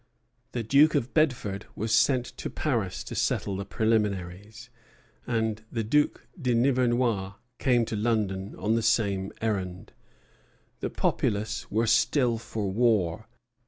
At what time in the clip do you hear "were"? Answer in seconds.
11.69-11.85